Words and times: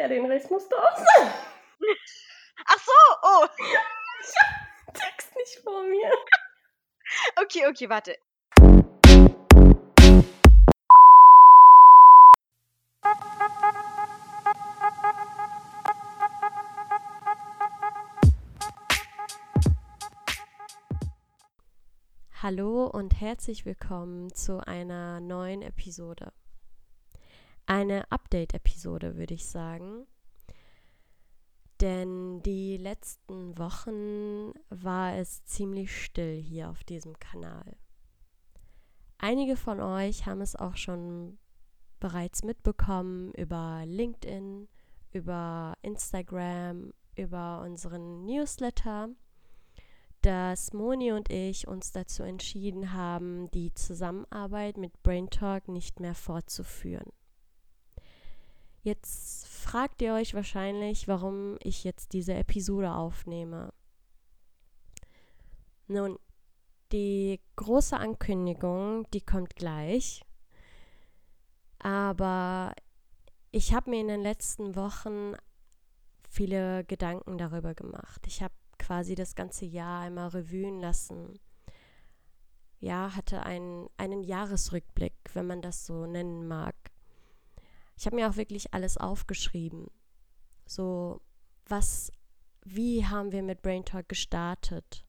Ja, 0.00 0.08
den 0.08 0.24
Rest 0.24 0.50
musst 0.50 0.72
du 0.72 0.76
auch 0.76 0.96
sagen. 0.96 1.30
Ach 2.64 2.78
so, 2.78 2.92
oh. 3.22 3.46
Ich 4.22 4.34
hab 4.40 4.86
den 4.86 4.94
Text 4.94 5.36
nicht 5.36 5.58
vor 5.62 5.82
mir. 5.82 6.10
Okay, 7.42 7.66
okay, 7.68 7.90
warte. 7.90 8.16
Hallo 22.42 22.86
und 22.86 23.20
herzlich 23.20 23.66
willkommen 23.66 24.34
zu 24.34 24.66
einer 24.66 25.20
neuen 25.20 25.60
Episode. 25.60 26.32
Eine 27.70 28.10
Update-Episode, 28.10 29.16
würde 29.16 29.34
ich 29.34 29.46
sagen. 29.46 30.04
Denn 31.80 32.42
die 32.42 32.76
letzten 32.76 33.56
Wochen 33.58 34.52
war 34.70 35.14
es 35.14 35.44
ziemlich 35.44 35.96
still 36.02 36.34
hier 36.42 36.68
auf 36.68 36.82
diesem 36.82 37.16
Kanal. 37.20 37.76
Einige 39.18 39.54
von 39.54 39.78
euch 39.78 40.26
haben 40.26 40.40
es 40.40 40.56
auch 40.56 40.76
schon 40.76 41.38
bereits 42.00 42.42
mitbekommen 42.42 43.30
über 43.34 43.84
LinkedIn, 43.86 44.66
über 45.12 45.74
Instagram, 45.82 46.92
über 47.14 47.60
unseren 47.60 48.24
Newsletter 48.24 49.10
dass 50.22 50.74
Moni 50.74 51.12
und 51.12 51.30
ich 51.30 51.66
uns 51.66 51.92
dazu 51.92 52.24
entschieden 52.24 52.92
haben, 52.92 53.50
die 53.52 53.72
Zusammenarbeit 53.72 54.76
mit 54.76 55.02
Brain 55.02 55.30
Talk 55.30 55.68
nicht 55.68 55.98
mehr 55.98 56.14
fortzuführen. 56.14 57.10
Jetzt 58.82 59.46
fragt 59.46 60.00
ihr 60.00 60.14
euch 60.14 60.34
wahrscheinlich, 60.34 61.06
warum 61.06 61.56
ich 61.62 61.84
jetzt 61.84 62.12
diese 62.14 62.34
Episode 62.34 62.94
aufnehme. 62.94 63.72
Nun, 65.86 66.18
die 66.92 67.40
große 67.56 67.96
Ankündigung, 67.96 69.06
die 69.12 69.20
kommt 69.20 69.54
gleich. 69.56 70.22
Aber 71.78 72.74
ich 73.50 73.74
habe 73.74 73.90
mir 73.90 74.00
in 74.00 74.08
den 74.08 74.22
letzten 74.22 74.76
Wochen 74.76 75.34
viele 76.28 76.84
Gedanken 76.84 77.36
darüber 77.38 77.74
gemacht. 77.74 78.26
Ich 78.26 78.42
habe 78.42 78.54
quasi 78.78 79.14
das 79.14 79.34
ganze 79.34 79.66
Jahr 79.66 80.02
einmal 80.02 80.28
revuen 80.28 80.80
lassen. 80.80 81.38
Ja, 82.78 83.14
hatte 83.14 83.42
einen, 83.42 83.88
einen 83.98 84.22
Jahresrückblick, 84.22 85.14
wenn 85.34 85.46
man 85.46 85.60
das 85.60 85.84
so 85.84 86.06
nennen 86.06 86.48
mag. 86.48 86.76
Ich 88.00 88.06
habe 88.06 88.16
mir 88.16 88.30
auch 88.30 88.36
wirklich 88.36 88.72
alles 88.72 88.96
aufgeschrieben. 88.96 89.90
So, 90.64 91.20
was, 91.66 92.10
wie 92.64 93.04
haben 93.04 93.30
wir 93.30 93.42
mit 93.42 93.60
Brain 93.60 93.84
Talk 93.84 94.08
gestartet? 94.08 95.04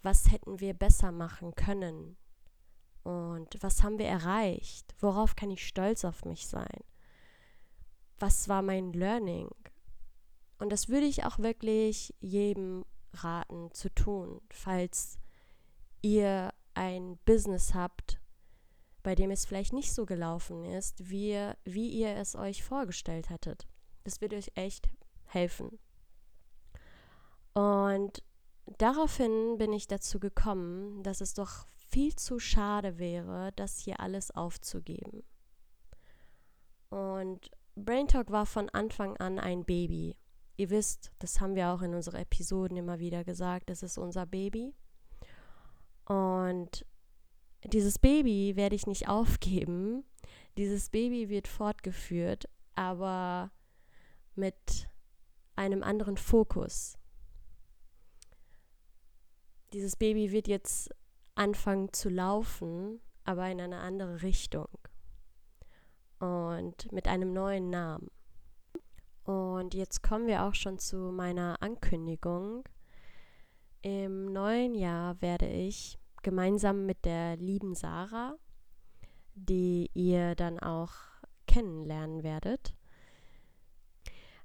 Was 0.00 0.30
hätten 0.30 0.58
wir 0.58 0.72
besser 0.72 1.12
machen 1.12 1.54
können? 1.54 2.16
Und 3.02 3.62
was 3.62 3.82
haben 3.82 3.98
wir 3.98 4.06
erreicht? 4.06 4.94
Worauf 5.00 5.36
kann 5.36 5.50
ich 5.50 5.66
stolz 5.66 6.02
auf 6.06 6.24
mich 6.24 6.46
sein? 6.46 6.80
Was 8.18 8.48
war 8.48 8.62
mein 8.62 8.94
Learning? 8.94 9.50
Und 10.56 10.72
das 10.72 10.88
würde 10.88 11.04
ich 11.04 11.26
auch 11.26 11.38
wirklich 11.38 12.14
jedem 12.20 12.86
raten 13.12 13.70
zu 13.72 13.94
tun, 13.94 14.40
falls 14.48 15.18
ihr 16.00 16.54
ein 16.72 17.18
Business 17.26 17.74
habt, 17.74 18.18
bei 19.02 19.14
dem 19.14 19.30
es 19.30 19.46
vielleicht 19.46 19.72
nicht 19.72 19.92
so 19.92 20.06
gelaufen 20.06 20.64
ist, 20.64 21.10
wie, 21.10 21.52
wie 21.64 21.88
ihr 21.88 22.16
es 22.16 22.36
euch 22.36 22.62
vorgestellt 22.62 23.30
hattet. 23.30 23.66
Das 24.04 24.20
wird 24.20 24.34
euch 24.34 24.52
echt 24.54 24.88
helfen. 25.26 25.78
Und 27.54 28.22
daraufhin 28.78 29.58
bin 29.58 29.72
ich 29.72 29.86
dazu 29.86 30.20
gekommen, 30.20 31.02
dass 31.02 31.20
es 31.20 31.34
doch 31.34 31.66
viel 31.88 32.14
zu 32.14 32.38
schade 32.38 32.98
wäre, 32.98 33.52
das 33.56 33.78
hier 33.78 34.00
alles 34.00 34.30
aufzugeben. 34.30 35.24
Und 36.90 37.50
Brain 37.74 38.08
Talk 38.08 38.30
war 38.30 38.46
von 38.46 38.68
Anfang 38.70 39.16
an 39.18 39.38
ein 39.38 39.64
Baby. 39.64 40.16
Ihr 40.56 40.70
wisst, 40.70 41.12
das 41.18 41.40
haben 41.40 41.54
wir 41.54 41.70
auch 41.70 41.82
in 41.82 41.94
unseren 41.94 42.16
Episoden 42.16 42.76
immer 42.76 42.98
wieder 42.98 43.24
gesagt, 43.24 43.70
das 43.70 43.82
ist 43.82 43.98
unser 43.98 44.26
Baby. 44.26 44.74
Und 46.06 46.84
dieses 47.64 47.98
Baby 47.98 48.56
werde 48.56 48.76
ich 48.76 48.86
nicht 48.86 49.08
aufgeben. 49.08 50.04
Dieses 50.56 50.90
Baby 50.90 51.28
wird 51.28 51.48
fortgeführt, 51.48 52.48
aber 52.74 53.50
mit 54.34 54.88
einem 55.56 55.82
anderen 55.82 56.16
Fokus. 56.16 56.96
Dieses 59.72 59.96
Baby 59.96 60.32
wird 60.32 60.48
jetzt 60.48 60.90
anfangen 61.34 61.92
zu 61.92 62.08
laufen, 62.08 63.00
aber 63.24 63.50
in 63.50 63.60
eine 63.60 63.78
andere 63.78 64.22
Richtung 64.22 64.68
und 66.18 66.90
mit 66.92 67.06
einem 67.06 67.32
neuen 67.32 67.70
Namen. 67.70 68.10
Und 69.24 69.74
jetzt 69.74 70.02
kommen 70.02 70.26
wir 70.26 70.44
auch 70.44 70.54
schon 70.54 70.78
zu 70.78 70.96
meiner 70.96 71.60
Ankündigung. 71.60 72.64
Im 73.82 74.32
neuen 74.32 74.74
Jahr 74.74 75.20
werde 75.20 75.46
ich 75.46 75.98
gemeinsam 76.28 76.84
mit 76.84 77.06
der 77.06 77.38
lieben 77.38 77.74
Sarah, 77.74 78.36
die 79.34 79.90
ihr 79.94 80.34
dann 80.34 80.58
auch 80.58 80.92
kennenlernen 81.46 82.22
werdet, 82.22 82.74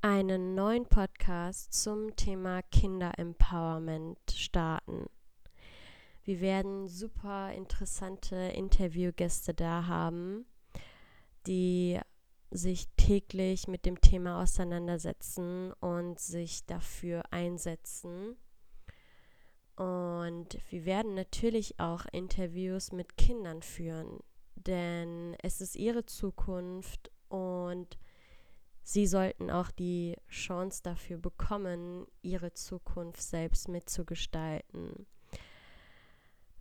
einen 0.00 0.54
neuen 0.54 0.86
Podcast 0.86 1.72
zum 1.72 2.14
Thema 2.14 2.62
Kinderempowerment 2.62 4.20
starten. 4.30 5.06
Wir 6.22 6.40
werden 6.40 6.86
super 6.86 7.52
interessante 7.52 8.36
Interviewgäste 8.36 9.52
da 9.52 9.88
haben, 9.88 10.46
die 11.48 11.98
sich 12.52 12.86
täglich 12.96 13.66
mit 13.66 13.84
dem 13.84 14.00
Thema 14.00 14.40
auseinandersetzen 14.40 15.72
und 15.80 16.20
sich 16.20 16.66
dafür 16.66 17.24
einsetzen. 17.32 18.36
Und 19.76 20.58
wir 20.70 20.84
werden 20.84 21.14
natürlich 21.14 21.80
auch 21.80 22.06
Interviews 22.12 22.92
mit 22.92 23.16
Kindern 23.16 23.62
führen, 23.62 24.20
denn 24.54 25.36
es 25.42 25.60
ist 25.60 25.74
ihre 25.74 26.06
Zukunft 26.06 27.10
und 27.28 27.98
sie 28.84 29.08
sollten 29.08 29.50
auch 29.50 29.72
die 29.72 30.16
Chance 30.28 30.80
dafür 30.84 31.18
bekommen, 31.18 32.06
ihre 32.22 32.52
Zukunft 32.52 33.20
selbst 33.22 33.68
mitzugestalten. 33.68 35.06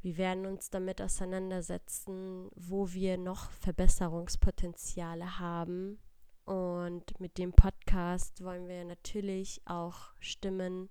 Wir 0.01 0.17
werden 0.17 0.47
uns 0.47 0.69
damit 0.69 1.01
auseinandersetzen, 1.01 2.49
wo 2.55 2.91
wir 2.91 3.17
noch 3.17 3.51
Verbesserungspotenziale 3.51 5.39
haben. 5.39 5.99
Und 6.43 7.17
mit 7.21 7.37
dem 7.37 7.53
Podcast 7.53 8.43
wollen 8.43 8.67
wir 8.67 8.83
natürlich 8.83 9.61
auch 9.65 10.09
Stimmen 10.19 10.89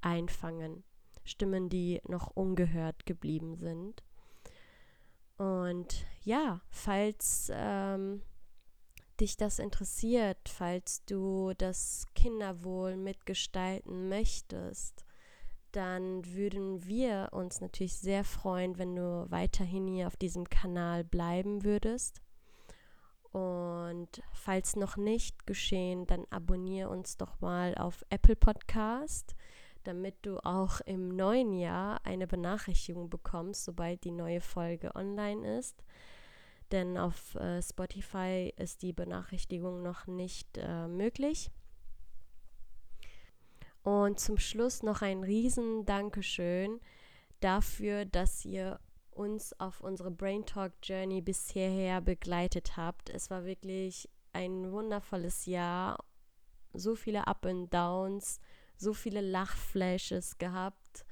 einfangen. 0.00 0.82
Stimmen, 1.24 1.68
die 1.68 2.00
noch 2.06 2.28
ungehört 2.28 3.06
geblieben 3.06 3.56
sind. 3.56 4.02
Und 5.36 6.06
ja, 6.22 6.60
falls 6.70 7.50
ähm, 7.52 8.22
dich 9.20 9.36
das 9.36 9.58
interessiert, 9.58 10.38
falls 10.48 11.04
du 11.04 11.52
das 11.58 12.06
Kinderwohl 12.14 12.96
mitgestalten 12.96 14.08
möchtest, 14.08 15.04
dann 15.72 16.24
würden 16.26 16.86
wir 16.86 17.30
uns 17.32 17.60
natürlich 17.60 17.98
sehr 17.98 18.22
freuen, 18.22 18.78
wenn 18.78 18.94
du 18.94 19.26
weiterhin 19.28 19.88
hier 19.88 20.06
auf 20.06 20.16
diesem 20.16 20.48
Kanal 20.48 21.02
bleiben 21.02 21.64
würdest. 21.64 22.20
Und 23.32 24.22
falls 24.32 24.76
noch 24.76 24.96
nicht 24.96 25.46
geschehen, 25.46 26.06
dann 26.06 26.24
abonniere 26.30 26.88
uns 26.88 27.16
doch 27.16 27.40
mal 27.40 27.74
auf 27.74 28.04
Apple 28.08 28.36
Podcast, 28.36 29.34
damit 29.84 30.16
du 30.22 30.38
auch 30.44 30.80
im 30.82 31.14
neuen 31.14 31.52
Jahr 31.52 32.00
eine 32.04 32.26
Benachrichtigung 32.26 33.10
bekommst, 33.10 33.64
sobald 33.64 34.04
die 34.04 34.10
neue 34.10 34.40
Folge 34.40 34.94
online 34.94 35.58
ist. 35.58 35.84
Denn 36.72 36.98
auf 36.98 37.34
äh, 37.36 37.62
Spotify 37.62 38.52
ist 38.56 38.82
die 38.82 38.92
Benachrichtigung 38.92 39.82
noch 39.82 40.06
nicht 40.06 40.58
äh, 40.58 40.88
möglich. 40.88 41.50
Und 43.82 44.18
zum 44.18 44.38
Schluss 44.38 44.82
noch 44.82 45.02
ein 45.02 45.22
riesen 45.22 45.84
Dankeschön 45.84 46.80
dafür, 47.40 48.06
dass 48.06 48.44
ihr 48.44 48.80
uns 49.10 49.58
auf 49.60 49.80
unsere 49.80 50.10
Brain 50.10 50.46
Talk 50.46 50.72
Journey 50.82 51.20
bis 51.20 51.50
hierher 51.50 52.00
begleitet 52.00 52.76
habt. 52.76 53.10
Es 53.10 53.30
war 53.30 53.44
wirklich 53.44 54.08
ein 54.32 54.72
wundervolles 54.72 55.46
Jahr. 55.46 56.02
So 56.72 56.96
viele 56.96 57.26
Up 57.26 57.46
and 57.46 57.72
Downs, 57.72 58.40
so 58.76 58.92
viele 58.92 59.20
Lachflashes 59.20 60.38
gehabt. 60.38 61.04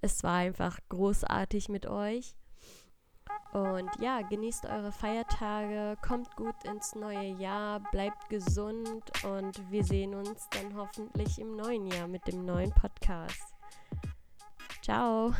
Es 0.00 0.22
war 0.22 0.36
einfach 0.36 0.78
großartig 0.88 1.68
mit 1.68 1.86
euch. 1.86 2.36
Und 3.52 3.90
ja, 4.00 4.20
genießt 4.22 4.66
eure 4.66 4.92
Feiertage, 4.92 5.96
kommt 6.06 6.36
gut 6.36 6.62
ins 6.64 6.94
neue 6.94 7.32
Jahr, 7.38 7.80
bleibt 7.90 8.28
gesund 8.28 9.10
und 9.24 9.70
wir 9.70 9.84
sehen 9.84 10.14
uns 10.14 10.46
dann 10.50 10.76
hoffentlich 10.76 11.38
im 11.38 11.56
neuen 11.56 11.86
Jahr 11.86 12.06
mit 12.06 12.26
dem 12.26 12.44
neuen 12.44 12.72
Podcast. 12.72 13.54
Ciao. 14.82 15.32